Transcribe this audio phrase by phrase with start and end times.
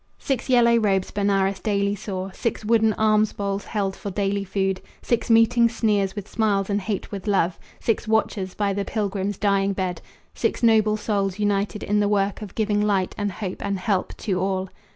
[0.17, 5.29] Six yellow robes Benares daily saw, Six wooden alms bowls held for daily food, Six
[5.29, 10.01] meeting sneers with smiles and hate with love, Six watchers by the pilgrim's dying bed,
[10.33, 14.39] Six noble souls united in the work Of giving light and hope and help to
[14.41, 14.69] all.